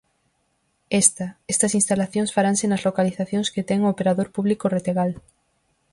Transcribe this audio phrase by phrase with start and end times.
[1.03, 5.11] Esta, estas instalacións, faranse nas localizacións que ten o operador público Retegal.